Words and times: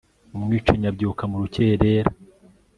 umwicanyi 0.35 0.85
abyuka 0.91 1.23
mu 1.31 1.37
rukerera 1.41 2.11